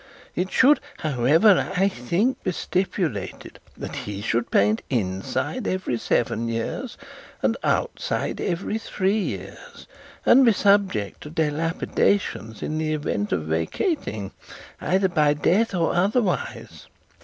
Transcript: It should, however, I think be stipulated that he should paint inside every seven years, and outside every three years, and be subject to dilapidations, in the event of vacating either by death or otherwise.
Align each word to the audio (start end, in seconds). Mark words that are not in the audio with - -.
It 0.35 0.51
should, 0.51 0.79
however, 0.97 1.71
I 1.77 1.87
think 1.87 2.41
be 2.41 2.53
stipulated 2.53 3.59
that 3.77 3.95
he 3.97 4.19
should 4.23 4.49
paint 4.49 4.81
inside 4.89 5.67
every 5.67 5.99
seven 5.99 6.47
years, 6.47 6.97
and 7.43 7.55
outside 7.63 8.41
every 8.41 8.79
three 8.79 9.19
years, 9.19 9.85
and 10.25 10.43
be 10.43 10.53
subject 10.53 11.21
to 11.21 11.29
dilapidations, 11.29 12.63
in 12.63 12.79
the 12.79 12.93
event 12.95 13.31
of 13.31 13.43
vacating 13.43 14.31
either 14.81 15.07
by 15.07 15.35
death 15.35 15.75
or 15.75 15.93
otherwise. 15.93 16.87